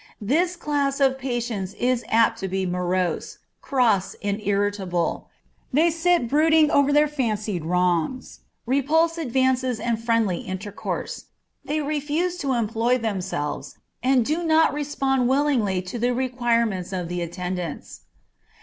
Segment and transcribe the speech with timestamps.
[0.19, 5.29] This class of patients is apt to be morose, cross, and irritable;
[5.71, 11.25] they sit brooding over their fancied wrongs; repulse advances and friendly intercourse;
[11.63, 17.21] they refuse to employ themselves, and do not respond willingly to the requirements of the
[17.21, 18.01] attendants.